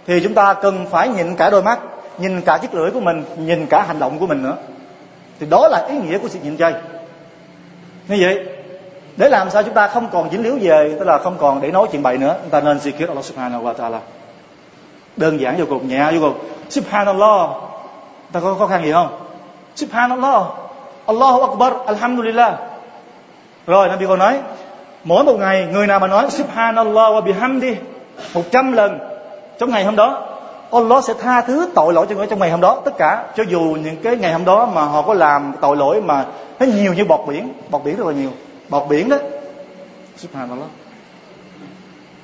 thì 0.07 0.19
chúng 0.23 0.33
ta 0.33 0.53
cần 0.53 0.85
phải 0.91 1.09
nhịn 1.09 1.35
cả 1.35 1.49
đôi 1.49 1.61
mắt, 1.61 1.79
nhìn 2.17 2.41
cả 2.41 2.57
chiếc 2.57 2.73
lưỡi 2.73 2.91
của 2.91 2.99
mình, 2.99 3.23
nhìn 3.37 3.65
cả 3.65 3.83
hành 3.87 3.99
động 3.99 4.19
của 4.19 4.27
mình 4.27 4.43
nữa. 4.43 4.55
Thì 5.39 5.47
đó 5.49 5.67
là 5.67 5.85
ý 5.89 5.97
nghĩa 5.97 6.17
của 6.17 6.29
sự 6.29 6.39
nhịn 6.43 6.57
chay. 6.57 6.73
Như 8.07 8.17
vậy 8.19 8.45
để 9.19 9.29
làm 9.29 9.49
sao 9.49 9.63
chúng 9.63 9.73
ta 9.73 9.87
không 9.87 10.07
còn 10.11 10.31
dính 10.31 10.43
líu 10.43 10.57
về, 10.61 10.95
tức 10.99 11.05
là 11.05 11.17
không 11.17 11.37
còn 11.39 11.61
để 11.61 11.71
nói 11.71 11.87
chuyện 11.91 12.03
bậy 12.03 12.17
nữa, 12.17 12.35
chúng 12.41 12.49
ta 12.49 12.61
nên 12.61 12.77
zikir 12.77 13.07
Allah 13.07 13.25
subhanahu 13.25 13.63
wa 13.63 13.73
ta'ala. 13.73 13.99
Đơn 15.17 15.39
giản 15.39 15.57
vô 15.57 15.65
cùng, 15.69 15.87
nhẹ 15.87 16.11
vô 16.11 16.19
cùng. 16.21 16.39
Subhanallah. 16.69 17.49
Ta 18.31 18.39
có 18.39 18.55
khó 18.59 18.67
khăn 18.67 18.83
gì 18.83 18.91
không? 18.91 19.19
Subhanallah. 19.75 20.43
Allahu 21.05 21.41
akbar, 21.41 21.73
alhamdulillah. 21.85 22.53
Rồi, 23.67 23.87
Nabi 23.87 24.05
còn 24.07 24.19
nói, 24.19 24.39
mỗi 25.03 25.23
một 25.23 25.39
ngày 25.39 25.67
người 25.71 25.87
nào 25.87 25.99
mà 25.99 26.07
nói 26.07 26.29
subhanallah 26.29 27.13
wa 27.13 27.21
bihamdi 27.21 27.75
một 28.33 28.43
trăm 28.51 28.71
lần 28.71 28.99
trong 29.59 29.69
ngày 29.69 29.83
hôm 29.83 29.95
đó, 29.95 30.27
Allah 30.71 31.03
sẽ 31.03 31.13
tha 31.21 31.41
thứ 31.41 31.69
tội 31.75 31.93
lỗi 31.93 32.05
cho 32.09 32.15
người 32.15 32.27
trong 32.27 32.39
ngày 32.39 32.51
hôm 32.51 32.61
đó. 32.61 32.81
Tất 32.85 32.97
cả, 32.97 33.23
cho 33.35 33.43
dù 33.43 33.61
những 33.83 33.97
cái 34.03 34.15
ngày 34.15 34.33
hôm 34.33 34.45
đó 34.45 34.69
mà 34.73 34.81
họ 34.81 35.01
có 35.01 35.13
làm 35.13 35.53
tội 35.61 35.77
lỗi 35.77 36.01
mà 36.01 36.25
nó 36.59 36.65
nhiều 36.65 36.93
như 36.93 37.05
bọt 37.05 37.19
biển 37.27 37.53
bọt 37.69 37.83
biển 37.83 37.97
rất 37.97 38.07
là 38.07 38.13
nhiều 38.13 38.29
bọt 38.69 38.89
biển 38.89 39.09
đó. 39.09 39.17
Subhanallah. 40.17 40.69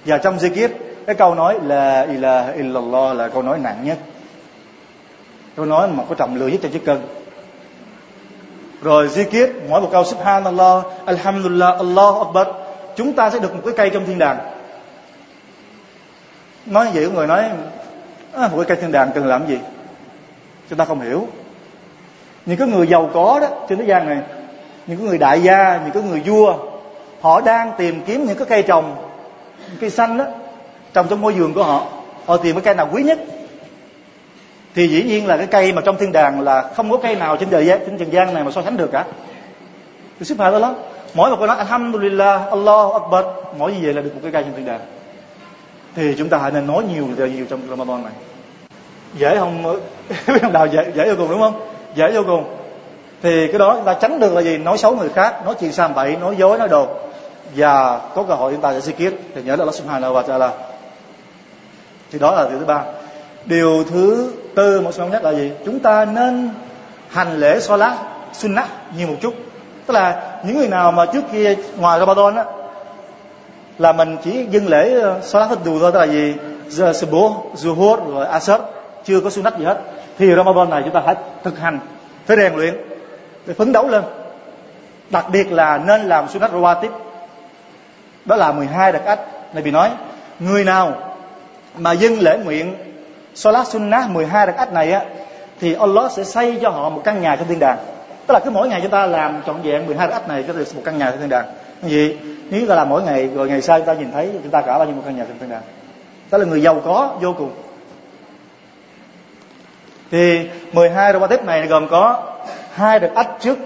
Và 0.06 0.18
trong 0.18 0.38
zikir 0.38 0.70
cái 1.06 1.16
câu 1.16 1.36
nói 1.36 1.60
là 1.64 2.02
ilaha 2.02 2.52
illallah 2.52 3.16
là 3.16 3.28
câu 3.28 3.42
nói 3.42 3.60
nặng 3.60 3.82
nhất. 3.84 3.98
Câu 5.56 5.66
nói 5.66 5.88
mà 5.88 6.04
có 6.10 6.16
trọng 6.16 6.36
lượng 6.36 6.52
nhất 6.52 6.60
trong 6.64 6.72
chiếc 6.72 6.86
cân. 6.86 7.02
Rồi 8.82 9.08
zikir 9.08 9.48
mỗi 9.70 9.82
một 9.82 9.90
câu 9.92 10.04
subhanallah 10.04 10.86
alhamdulillah 11.06 11.78
allahu 11.78 12.24
akbar 12.24 12.48
chúng 12.96 13.14
ta 13.14 13.30
sẽ 13.30 13.40
được 13.40 13.56
một 13.56 13.62
cái 13.66 13.74
cây 13.78 13.90
trong 13.90 14.06
thiên 14.06 14.20
đàng. 14.20 14.38
Nói 16.66 16.88
vậy 16.94 17.10
người 17.10 17.28
nói 17.28 17.44
à, 18.34 18.48
một 18.48 18.58
cái 18.58 18.66
cây 18.68 18.78
thiên 18.78 18.92
đàng 18.92 19.12
cần 19.16 19.26
làm 19.26 19.48
gì? 19.48 19.60
Chúng 20.70 20.80
ta 20.80 20.86
không 20.86 21.02
hiểu. 21.02 21.28
Những 22.46 22.58
cái 22.58 22.68
người 22.68 22.88
giàu 22.88 23.10
có 23.14 23.40
đó 23.42 23.48
trên 23.70 23.80
thế 23.80 23.86
gian 23.86 24.06
này 24.06 24.18
những 24.88 24.98
cái 24.98 25.08
người 25.08 25.18
đại 25.18 25.42
gia, 25.42 25.80
những 25.84 25.92
cái 25.94 26.04
người 26.04 26.22
vua, 26.26 26.58
họ 27.22 27.42
đang 27.42 27.72
tìm 27.78 28.02
kiếm 28.06 28.26
những 28.26 28.38
cái 28.38 28.48
cây 28.50 28.64
trồng, 28.64 28.96
cây 29.82 29.90
xanh 29.90 30.18
đó, 30.18 30.26
trồng 30.94 31.08
trong 31.10 31.22
ngôi 31.22 31.34
vườn 31.34 31.54
của 31.54 31.64
họ. 31.64 31.86
Họ 32.26 32.38
tìm 32.38 32.56
cái 32.56 32.62
cây 32.62 32.76
nào 32.76 32.90
quý 32.94 33.04
nhất. 33.04 33.20
Thì 34.76 34.88
dĩ 34.88 35.04
nhiên 35.04 35.28
là 35.28 35.38
cái 35.38 35.48
cây 35.48 35.74
mà 35.74 35.82
trong 35.82 35.98
thiên 35.98 36.12
đàng 36.12 36.42
là 36.42 36.72
không 36.76 36.92
có 36.92 36.98
cây 36.98 37.16
nào 37.16 37.38
trên 37.38 37.50
đời 37.50 37.66
trên 37.86 37.98
trần 37.98 38.14
gian 38.14 38.34
này 38.34 38.44
mà 38.44 38.52
so 38.52 38.62
sánh 38.64 38.78
được 38.78 38.92
cả. 38.92 39.06
Thì 40.20 40.26
sức 40.26 40.38
đó 40.38 40.60
đó. 40.60 40.76
Mỗi 41.14 41.30
một 41.30 41.36
câu 41.40 41.48
nói, 41.48 41.58
alhamdulillah 41.58 42.42
allah 42.52 42.94
akbar, 42.94 43.26
mỗi 43.58 43.72
như 43.74 43.80
vậy 43.84 43.94
là 43.94 44.02
được 44.02 44.12
một 44.14 44.20
cái 44.24 44.32
cây 44.32 44.44
trên 44.44 44.54
thiên 44.56 44.66
đàng. 44.66 44.80
Thì 45.96 46.16
chúng 46.18 46.30
ta 46.30 46.38
hãy 46.38 46.52
nên 46.52 46.68
nói 46.68 46.84
nhiều 46.94 47.08
nhiều 47.28 47.46
trong 47.50 47.62
ramadan 47.70 48.04
này. 48.04 48.14
Dễ 49.18 49.38
không? 49.38 49.64
Biết 50.28 50.42
không? 50.42 50.54
Nào, 50.54 50.68
dễ 50.68 50.92
dễ 50.96 51.10
vô 51.10 51.16
cùng, 51.18 51.30
đúng 51.30 51.40
không? 51.40 51.60
Dễ 51.96 52.12
vô 52.12 52.24
cùng 52.28 52.65
thì 53.22 53.48
cái 53.48 53.60
đó 53.60 53.74
chúng 53.76 53.86
ta 53.86 53.94
tránh 53.94 54.20
được 54.20 54.34
là 54.34 54.42
gì? 54.42 54.58
Nói 54.58 54.78
xấu 54.78 54.96
người 54.96 55.10
khác, 55.10 55.46
nói 55.46 55.56
chuyện 55.60 55.72
sam 55.72 55.94
bậy 55.94 56.16
nói 56.16 56.36
dối, 56.38 56.58
nói 56.58 56.68
đồ 56.68 56.88
và 57.56 58.00
có 58.16 58.24
cơ 58.24 58.34
hội 58.34 58.52
chúng 58.52 58.62
ta 58.62 58.80
sẽ 58.80 58.92
zikir 58.92 59.12
thì 59.36 59.42
nhớ 59.42 59.56
là 59.56 59.62
Allah 59.62 59.76
subhanahu 59.76 60.14
wa 60.14 60.24
ta'ala. 60.24 60.50
Thì 62.12 62.20
đó 62.20 62.36
là 62.36 62.50
điều 62.50 62.60
thứ 62.60 62.66
ba. 62.66 62.82
Điều 63.46 63.84
thứ 63.84 64.32
tư 64.56 64.82
một 64.82 64.92
số 64.94 65.08
nhất 65.08 65.24
là 65.24 65.34
gì? 65.34 65.52
Chúng 65.66 65.80
ta 65.80 66.06
nên 66.06 66.50
hành 67.10 67.38
lễ 67.40 67.60
salat, 67.60 67.98
sunnah 68.34 68.70
nhiều 68.98 69.08
một 69.08 69.16
chút. 69.22 69.34
Tức 69.86 69.94
là 69.94 70.40
những 70.44 70.58
người 70.58 70.68
nào 70.68 70.92
mà 70.92 71.06
trước 71.06 71.24
kia 71.32 71.56
ngoài 71.78 72.00
Ramadan 72.00 72.36
á, 72.36 72.44
là 73.78 73.92
mình 73.92 74.18
chỉ 74.24 74.46
dâng 74.50 74.68
lễ 74.68 75.00
ờ, 75.02 75.20
salat 75.24 75.50
hết 75.50 75.58
đủ 75.66 75.80
thôi, 75.80 75.92
tức 75.92 76.00
là 76.00 76.06
gì? 76.06 76.34
Giờ 76.68 76.94
subuh, 76.94 77.32
zuhur, 77.56 78.14
rồi 78.14 78.26
asr, 78.26 78.52
chưa 79.06 79.20
có 79.20 79.30
sunnah 79.30 79.60
gì 79.60 79.66
hết. 79.66 79.78
Thì 80.18 80.36
Ramadan 80.36 80.70
này 80.70 80.82
chúng 80.84 80.94
ta 80.94 81.02
phải 81.06 81.16
thực 81.44 81.60
hành. 81.60 81.80
Phải 82.26 82.38
rèn 82.38 82.56
luyện 82.56 82.76
phải 83.46 83.56
phấn 83.56 83.72
đấu 83.72 83.88
lên. 83.88 84.04
Đặc 85.10 85.26
biệt 85.32 85.52
là 85.52 85.78
nên 85.78 86.02
làm 86.02 86.28
sunat 86.28 86.52
rawatib. 86.52 86.90
Đó 88.26 88.36
là 88.36 88.52
12 88.52 88.92
đặc 88.92 89.06
ách 89.06 89.20
này 89.54 89.64
bị 89.64 89.72
nói. 89.72 89.90
Người 90.40 90.64
nào 90.64 90.94
mà 91.78 91.92
dâng 91.92 92.20
lễ 92.20 92.38
nguyện 92.44 92.76
Salat 93.36 93.68
Sunnah 93.68 94.10
12 94.10 94.48
đặc 94.48 94.58
ách 94.58 94.74
này 94.74 94.92
á, 94.92 95.02
thì 95.60 95.74
Allah 95.74 96.12
sẽ 96.12 96.24
xây 96.24 96.58
cho 96.62 96.70
họ 96.70 96.90
một 96.90 97.02
căn 97.04 97.22
nhà 97.22 97.36
trên 97.36 97.48
thiên 97.48 97.60
đàng. 97.60 97.78
Tức 98.28 98.34
là 98.34 98.40
cứ 98.40 98.50
mỗi 98.50 98.68
ngày 98.68 98.82
chúng 98.82 98.92
ta 98.92 99.06
làm 99.06 99.42
trọn 99.46 99.62
vẹn 99.62 99.86
12 99.86 100.08
đặc 100.08 100.22
ách 100.22 100.30
này, 100.30 100.44
có 100.48 100.54
được 100.54 100.76
một 100.76 100.82
căn 100.86 100.98
nhà 100.98 101.12
trên 101.12 101.20
thiên 101.20 101.30
đàng. 101.30 101.46
Cái 101.82 101.92
gì? 101.92 102.18
Nếu 102.50 102.60
chúng 102.60 102.70
ta 102.70 102.76
làm 102.76 102.90
mỗi 102.90 103.04
ngày, 103.04 103.30
rồi 103.36 103.50
ngày 103.50 103.62
sau 103.62 103.80
chúng 103.80 103.88
ta 103.88 103.94
nhìn 103.94 104.12
thấy 104.12 104.30
chúng 104.44 104.52
ta 104.52 104.62
cả 104.62 104.78
bao 104.78 104.86
nhiêu 104.86 104.96
một 104.96 105.02
căn 105.06 105.18
nhà 105.18 105.26
trên 105.28 105.40
thiên 105.40 105.50
đàng? 105.50 105.62
Đó 106.32 106.38
là 106.38 106.46
người 106.46 106.62
giàu 106.62 106.82
có, 106.86 107.18
vô 107.22 107.34
cùng. 107.38 107.52
Thì 110.12 110.50
12 110.74 111.14
Rawatib 111.14 111.46
này 111.46 111.68
gồm 111.68 111.88
có 111.88 112.24
hai 112.76 113.00
rực 113.00 113.16
ách 113.16 113.30
trước 113.40 113.58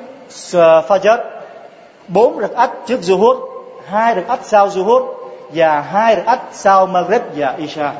Fajr 0.87 1.17
bốn 2.07 2.39
rực 2.39 2.55
ách 2.55 2.71
trước 2.85 2.99
Zuhud, 3.01 3.39
hai 3.87 4.15
rực 4.15 4.27
ách 4.27 4.39
sau 4.43 4.67
Zuhud, 4.67 5.13
và 5.53 5.81
hai 5.81 6.15
rực 6.15 6.25
ách 6.25 6.41
sau 6.51 6.85
Maghrib 6.85 7.21
và 7.35 7.55
Isha. 7.57 7.93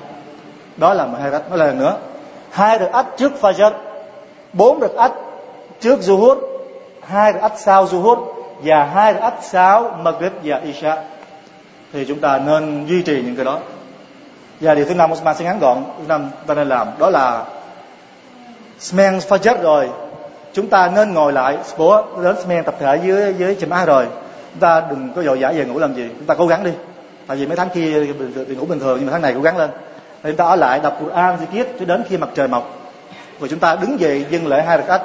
Đó 0.77 0.93
là 0.93 1.07
hai 1.21 1.31
rực 1.31 1.49
nói 1.49 1.57
lần 1.57 1.79
nữa. 1.79 1.97
Hai 2.51 2.79
rực 2.79 2.91
ách 2.91 3.05
trước 3.17 3.31
Fajr 3.41 3.71
bốn 4.53 4.81
rực 4.81 4.95
ách 4.95 5.11
trước 5.79 5.99
Zuhud, 5.99 6.37
hai 7.01 7.33
rực 7.33 7.41
ách 7.41 7.59
sau 7.59 7.85
Zuhud, 7.85 8.25
và 8.63 8.83
hai 8.83 9.13
rực 9.13 9.21
ách 9.21 9.37
sau 9.41 9.91
Maghrib 9.99 10.31
và 10.43 10.57
Isha. 10.57 11.03
Thì 11.93 12.05
chúng 12.07 12.19
ta 12.19 12.37
nên 12.37 12.85
duy 12.87 13.01
trì 13.01 13.21
những 13.21 13.35
cái 13.35 13.45
đó. 13.45 13.59
Và 14.59 14.75
điều 14.75 14.85
thứ 14.85 14.93
năm 14.93 15.11
Osman 15.11 15.35
sẽ 15.35 15.45
ngắn 15.45 15.59
gọn, 15.59 15.83
thứ 15.97 16.03
năm 16.07 16.29
ta 16.47 16.53
nên 16.53 16.69
làm, 16.69 16.87
đó 16.97 17.09
là 17.09 17.45
Smen 18.79 19.17
Fajr 19.17 19.61
rồi 19.61 19.89
chúng 20.53 20.67
ta 20.69 20.91
nên 20.95 21.13
ngồi 21.13 21.33
lại 21.33 21.57
bố 21.77 22.03
đến 22.23 22.35
men 22.47 22.63
tập 22.63 22.75
thể 22.79 22.99
dưới 23.03 23.33
dưới 23.37 23.55
chùm 23.55 23.69
á 23.69 23.85
rồi. 23.85 24.05
Chúng 24.51 24.59
ta 24.59 24.83
đừng 24.89 25.09
có 25.15 25.23
dội 25.23 25.39
dã 25.39 25.51
về 25.51 25.65
ngủ 25.65 25.79
làm 25.79 25.93
gì. 25.93 26.09
Chúng 26.17 26.27
ta 26.27 26.35
cố 26.37 26.47
gắng 26.47 26.63
đi. 26.63 26.71
Tại 27.27 27.37
vì 27.37 27.47
mấy 27.47 27.55
tháng 27.55 27.69
kia 27.69 28.05
thì 28.47 28.55
ngủ 28.55 28.65
bình 28.65 28.79
thường, 28.79 28.97
nhưng 28.97 29.05
mà 29.05 29.11
tháng 29.11 29.21
này 29.21 29.33
cố 29.35 29.41
gắng 29.41 29.57
lên. 29.57 29.69
Thì 30.23 30.29
chúng 30.29 30.37
ta 30.37 30.45
ở 30.45 30.55
lại 30.55 30.79
đọc 30.83 30.97
Quran 31.01 31.37
zikir 31.37 31.65
cho 31.79 31.85
đến 31.85 32.03
khi 32.09 32.17
mặt 32.17 32.29
trời 32.35 32.47
mọc. 32.47 32.75
Rồi 33.39 33.49
chúng 33.49 33.59
ta 33.59 33.75
đứng 33.75 33.99
dậy 33.99 34.25
dâng 34.29 34.47
lễ 34.47 34.61
hai 34.61 34.77
rakaat 34.77 35.01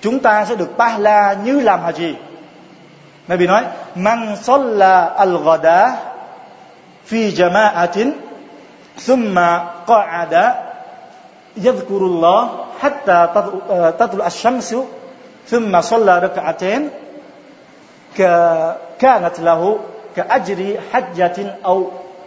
chúng 0.00 0.18
ta 0.18 0.44
sẽ 0.44 0.56
được 0.56 0.68
la 0.98 1.32
như 1.32 1.60
làm 1.60 1.80
haji. 1.80 2.14
Nabi 3.28 3.46
nói, 3.46 3.64
man 3.94 4.36
salla 4.42 5.14
al-ghada 5.18 5.90
fi 7.08 7.30
jama'atin 7.30 8.10
thumma 9.06 9.64
qa'ada 9.86 10.52
yadhkurullah 11.64 12.48
hatta 12.79 13.27
tadlu 13.99 14.23
ash-shamsu 14.23 14.83
thumma 15.49 15.81
salla 15.81 16.19
rak'atayn 16.19 16.89
كانت 18.99 19.35
له 19.39 19.61
كأجر 20.15 20.59
حجة 20.91 21.37
أو 21.65 21.77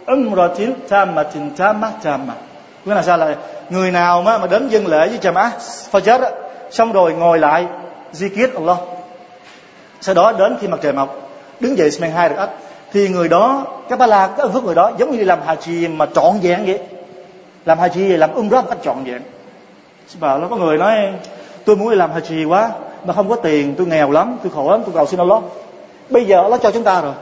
عمرة 0.07 0.59
تامة 0.89 1.33
تامة 1.57 1.89
تامة 2.03 2.33
Nghĩa 2.85 2.95
là 2.95 3.01
sao 3.01 3.17
là 3.17 3.35
người 3.69 3.91
nào 3.91 4.21
mà, 4.21 4.37
mà 4.37 4.47
đến 4.47 4.67
dân 4.67 4.87
lễ 4.87 5.07
với 5.07 5.19
Jama'ah 5.21 5.49
Fajr 5.91 6.31
xong 6.71 6.91
rồi 6.91 7.13
ngồi 7.13 7.39
lại 7.39 7.65
zikir 8.13 8.47
Allah 8.55 8.77
sau 10.01 10.15
đó 10.15 10.31
đến 10.31 10.57
khi 10.61 10.67
mặt 10.67 10.79
trời 10.81 10.93
mọc 10.93 11.29
đứng 11.59 11.77
dậy 11.77 11.91
semeng 11.91 12.11
hai 12.11 12.29
được 12.29 12.35
ách 12.37 12.49
thì 12.91 13.09
người 13.09 13.27
đó 13.27 13.65
các 13.89 13.99
ba 13.99 14.07
la 14.07 14.29
các 14.37 14.47
phước 14.53 14.63
người 14.63 14.75
đó 14.75 14.91
giống 14.97 15.11
như 15.11 15.23
làm 15.23 15.39
haji 15.47 15.95
mà 15.97 16.05
trọn 16.15 16.39
vẹn 16.41 16.65
vậy 16.65 16.79
làm 17.65 17.79
haji 17.79 18.17
làm 18.17 18.33
umrah 18.33 18.63
một 18.63 18.69
cách 18.69 18.79
trọn 18.83 19.03
vẹn 19.03 19.21
bảo 20.20 20.38
nó 20.38 20.48
có 20.48 20.56
người 20.56 20.78
nói, 20.78 21.12
tôi 21.64 21.76
muốn 21.76 21.90
đi 21.90 21.96
làm 21.96 22.12
haji 22.12 22.48
quá, 22.48 22.70
mà 23.04 23.14
không 23.14 23.28
có 23.28 23.36
tiền, 23.36 23.74
tôi 23.78 23.86
nghèo 23.86 24.10
lắm, 24.10 24.38
tôi 24.42 24.52
khổ 24.54 24.70
lắm, 24.70 24.82
tôi 24.84 24.94
cầu 24.94 25.06
xin 25.06 25.20
Allah. 25.20 25.42
Bây 26.10 26.24
giờ 26.24 26.48
nó 26.50 26.58
cho 26.58 26.70
chúng 26.70 26.82
ta 26.82 27.00
rồi. 27.00 27.12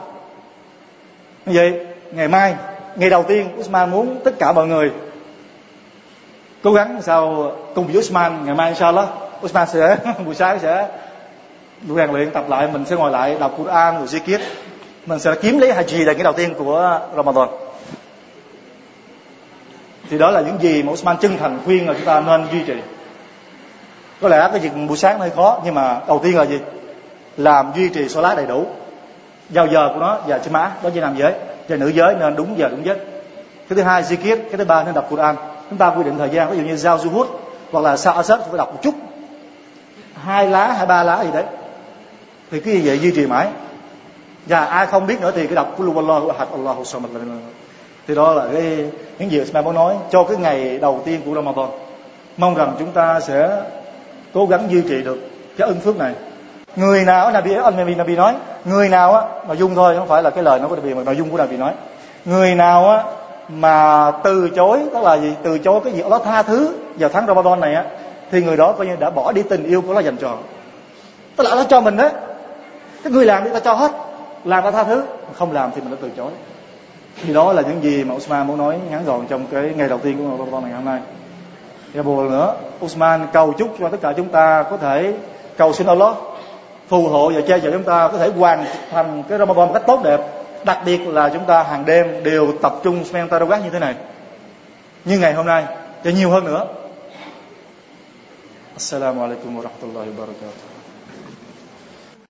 Như 1.47 1.53
vậy, 1.55 1.87
ngày 2.13 2.29
mai, 2.29 2.55
ngày 2.97 3.11
đầu 3.11 3.23
tiên, 3.23 3.49
Usman 3.61 3.91
muốn 3.91 4.21
tất 4.25 4.39
cả 4.39 4.53
mọi 4.53 4.67
người 4.67 4.91
cố 6.63 6.73
gắng 6.73 7.03
sao 7.03 7.53
cùng 7.75 7.87
với 7.87 7.99
Usman, 7.99 8.45
ngày 8.45 8.55
mai 8.55 8.69
inshallah, 8.69 9.09
Usman 9.45 9.69
sẽ, 9.69 9.97
buổi 10.25 10.35
sáng 10.35 10.59
sẽ 10.59 10.89
rèn 11.97 12.11
luyện 12.11 12.31
tập 12.31 12.45
lại, 12.49 12.69
mình 12.73 12.85
sẽ 12.85 12.97
ngồi 12.97 13.11
lại 13.11 13.37
đọc 13.41 13.55
Quran, 13.59 13.99
rồi 13.99 14.07
zikir 14.07 14.39
mình 15.07 15.19
sẽ 15.19 15.35
kiếm 15.43 15.59
lấy 15.59 15.73
haji 15.73 16.07
là 16.07 16.13
cái 16.15 16.23
đầu 16.25 16.33
tiên 16.33 16.55
của 16.59 17.01
Ramadan 17.17 17.49
thì 20.13 20.19
đó 20.19 20.31
là 20.31 20.41
những 20.41 20.63
gì 20.63 20.83
mà 20.83 20.93
Usman 20.93 21.17
chân 21.17 21.39
thành 21.39 21.59
khuyên 21.65 21.89
là 21.89 21.95
chúng 21.95 22.05
ta 22.05 22.21
nên 22.21 22.47
duy 22.53 22.63
trì. 22.67 22.75
Có 24.21 24.29
lẽ 24.29 24.49
cái 24.51 24.61
việc 24.61 24.71
buổi 24.89 24.97
sáng 24.97 25.19
hơi 25.19 25.31
khó, 25.31 25.61
nhưng 25.65 25.75
mà 25.75 26.01
đầu 26.09 26.21
tiên 26.23 26.37
là 26.37 26.45
gì? 26.45 26.59
Làm 27.37 27.73
duy 27.75 27.89
trì 27.89 28.09
số 28.09 28.21
lá 28.21 28.35
đầy 28.35 28.47
đủ. 28.47 28.67
Giao 29.51 29.67
giờ 29.67 29.91
của 29.95 30.01
nó 30.01 30.19
và 30.27 30.39
trên 30.39 30.53
má 30.53 30.71
đó 30.83 30.91
chỉ 30.95 31.01
nam 31.01 31.17
giới. 31.19 31.33
Và 31.69 31.77
nữ 31.77 31.89
giới 31.89 32.15
nên 32.15 32.37
đúng 32.37 32.59
giờ 32.59 32.69
đúng 32.69 32.87
giấc. 32.87 32.99
Cái 33.69 33.77
thứ 33.77 33.83
hai, 33.83 34.03
zikir, 34.03 34.37
cái 34.37 34.57
thứ 34.59 34.65
ba 34.65 34.85
nên 34.85 34.95
đọc 34.95 35.07
Quran. 35.11 35.37
Chúng 35.71 35.79
ta 35.79 35.89
quy 35.89 36.03
định 36.03 36.19
thời 36.19 36.31
gian, 36.31 36.51
ví 36.51 36.57
dụ 36.57 36.63
như 36.63 36.77
giao 36.77 36.99
du 36.99 37.11
hút 37.11 37.41
hoặc 37.73 37.81
là 37.81 37.97
sao 37.97 38.15
asad 38.15 38.41
phải 38.41 38.59
đọc 38.59 38.73
một 38.73 38.81
chút. 38.83 38.95
Hai 40.25 40.49
lá, 40.49 40.73
hai 40.73 40.87
ba 40.87 41.03
lá 41.03 41.25
gì 41.25 41.31
đấy. 41.33 41.45
Thì 42.51 42.61
cái 42.61 42.75
gì 42.75 42.89
vậy 42.89 42.99
duy 42.99 43.11
trì 43.11 43.27
mãi. 43.27 43.49
Và 44.47 44.65
ai 44.65 44.87
không 44.87 45.07
biết 45.07 45.21
nữa 45.21 45.33
thì 45.35 45.47
cứ 45.47 45.55
đọc 45.55 45.75
của 45.77 45.93
Allah 45.97 46.37
ahad 46.39 46.49
thì 48.09 48.15
đó 48.15 48.33
là 48.33 48.47
cái 48.53 48.91
những 49.19 49.31
gì 49.31 49.43
mà 49.53 49.63
muốn 49.63 49.75
nói. 49.75 49.95
Cho 50.11 50.25
cái 50.25 50.37
ngày 50.37 50.79
đầu 50.79 51.01
tiên 51.05 51.21
của 51.25 51.35
Ramadan, 51.35 51.67
mong 52.37 52.55
rằng 52.55 52.75
chúng 52.79 52.93
ta 52.93 53.21
sẽ 53.21 53.63
cố 54.35 54.47
gắng 54.47 54.67
duy 54.71 54.83
trì 54.89 55.03
được 55.03 55.19
cái 55.57 55.69
ân 55.69 55.81
phước 55.81 55.97
này. 55.97 56.15
Người 56.77 57.05
nào 57.05 57.31
Nabi, 57.31 57.55
anh 57.55 57.77
Nabi 57.77 57.95
Nabi 57.95 58.17
nói, 58.17 58.35
người 58.65 58.89
nào 58.89 59.15
á 59.15 59.23
nội 59.47 59.57
dung 59.57 59.75
thôi, 59.75 59.95
không 59.99 60.09
phải 60.09 60.23
là 60.23 60.31
cái 60.31 60.45
lời 60.45 60.59
nói 60.59 60.69
của 60.69 60.77
Nabi, 60.77 60.95
mà 60.95 61.03
nội 61.03 61.17
dung 61.17 61.31
của 61.31 61.39
Nabi 61.39 61.57
nói. 61.57 61.73
Người 62.25 62.55
nào 62.55 62.91
á 62.91 63.05
mà 63.49 64.11
từ 64.25 64.51
chối, 64.57 64.79
tức 64.93 65.03
là 65.03 65.19
gì? 65.19 65.35
Từ 65.43 65.59
chối 65.59 65.81
cái 65.85 65.93
việc 65.93 66.03
Allah 66.03 66.23
tha 66.25 66.43
thứ 66.43 66.75
vào 66.95 67.11
tháng 67.13 67.27
Ramadan 67.27 67.61
này 67.61 67.75
á, 67.75 67.85
thì 68.31 68.43
người 68.43 68.57
đó 68.57 68.73
coi 68.73 68.87
như 68.87 68.97
đã 68.97 69.11
bỏ 69.11 69.33
đi 69.33 69.43
tình 69.43 69.65
yêu 69.65 69.81
của 69.81 69.89
Allah 69.89 70.05
dành 70.05 70.17
cho 70.17 70.37
tức 71.37 71.45
là 71.45 71.55
nó 71.55 71.65
cho 71.65 71.81
mình 71.81 71.97
đó 71.97 72.09
cái 73.03 73.13
người 73.13 73.25
làm 73.25 73.45
thì 73.45 73.51
ta 73.53 73.61
cho 73.61 73.73
hết. 73.73 73.93
Làm 74.45 74.65
ta 74.65 74.71
tha 74.71 74.85
thứ. 74.85 75.05
Không 75.35 75.53
làm 75.53 75.71
thì 75.75 75.81
mình 75.81 75.91
đã 75.91 75.97
từ 76.03 76.11
chối 76.17 76.31
thì 77.23 77.33
đó 77.33 77.53
là 77.53 77.63
những 77.63 77.83
gì 77.83 78.05
mà 78.05 78.15
Usman 78.15 78.47
muốn 78.47 78.59
nói 78.59 78.79
ngắn 78.91 79.05
gọn 79.05 79.27
trong 79.29 79.47
cái 79.47 79.73
ngày 79.77 79.89
đầu 79.89 79.99
tiên 79.99 80.19
của 80.19 80.45
Ramadan 80.45 80.65
ngày 80.65 80.73
hôm 80.73 80.85
nay. 80.85 81.01
Và 81.95 82.03
buồn 82.03 82.31
nữa, 82.31 82.55
Usman 82.85 83.27
cầu 83.33 83.53
chúc 83.53 83.77
cho 83.79 83.89
tất 83.89 83.99
cả 84.03 84.13
chúng 84.17 84.29
ta 84.29 84.63
có 84.71 84.77
thể 84.77 85.15
cầu 85.57 85.73
xin 85.73 85.87
Allah 85.87 86.17
phù 86.89 87.09
hộ 87.09 87.33
và 87.35 87.41
che 87.41 87.59
chở 87.59 87.71
chúng 87.71 87.83
ta, 87.83 88.09
có 88.09 88.19
thể 88.19 88.31
hoàn 88.39 88.65
thành 88.91 89.23
cái 89.29 89.39
Ramadan 89.39 89.67
một 89.67 89.73
cách 89.75 89.87
tốt 89.87 90.01
đẹp. 90.05 90.21
Đặc 90.65 90.79
biệt 90.85 91.01
là 91.09 91.29
chúng 91.29 91.45
ta 91.45 91.63
hàng 91.63 91.85
đêm 91.87 92.25
đều 92.25 92.53
tập 92.63 92.75
trung 92.83 93.05
Smen 93.05 93.29
Tarawih 93.29 93.63
như 93.63 93.71
thế 93.71 93.79
này. 93.79 93.95
Như 95.05 95.19
ngày 95.19 95.33
hôm 95.33 95.47
nay, 95.47 95.65
và 96.05 96.11
nhiều 96.11 96.31
hơn 96.31 96.45
nữa. 96.45 96.67
Assalamu 98.75 99.23
alaikum 99.23 99.57
wa 99.57 99.63
rahmatullahi 99.63 100.09
wa 100.11 100.17
barakatuh 100.17 100.72